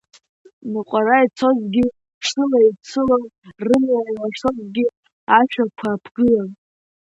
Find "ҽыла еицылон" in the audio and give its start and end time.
2.25-3.23